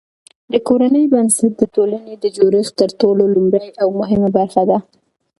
[0.51, 4.77] د کورنۍ بنسټ د ټولني د جوړښت تر ټولو لومړۍ او مهمه برخه ده.